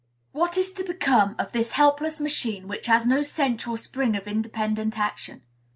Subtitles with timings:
[0.31, 4.97] What is to become of this helpless machine, which has no central spring of independent
[4.97, 5.43] action?